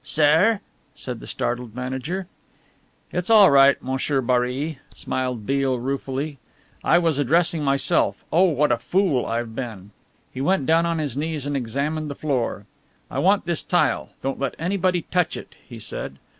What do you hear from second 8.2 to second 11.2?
oh, what a fool I've been!" He went down on his